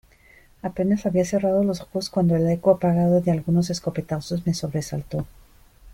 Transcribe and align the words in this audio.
apenas 0.63 1.05
había 1.05 1.25
cerrado 1.25 1.63
los 1.63 1.81
ojos 1.81 2.09
cuando 2.09 2.35
el 2.35 2.49
eco 2.49 2.71
apagado 2.71 3.21
de 3.21 3.29
algunos 3.29 3.69
escopetazos 3.69 4.47
me 4.47 4.55
sobresaltó: 4.55 5.27